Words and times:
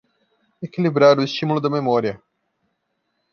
Equilibrar 0.65 1.19
o 1.19 1.23
estímulo 1.23 1.61
da 1.61 1.69
memória 1.69 2.15